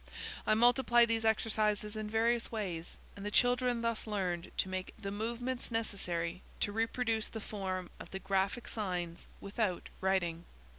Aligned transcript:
I 0.47 0.55
multiplied 0.55 1.09
these 1.09 1.25
exercises 1.25 1.95
in 1.95 2.09
various 2.09 2.51
ways, 2.51 2.97
and 3.15 3.23
the 3.23 3.29
children 3.29 3.81
thus 3.83 4.07
learned 4.07 4.49
to 4.57 4.67
make 4.67 4.95
the 4.97 5.11
movements 5.11 5.69
necessary 5.69 6.41
to 6.61 6.71
reproduce 6.71 7.27
the 7.27 7.39
form 7.39 7.91
of 7.99 8.09
the 8.09 8.17
graphic 8.17 8.67
signs 8.67 9.27
without 9.41 9.89
writing. 10.01 10.45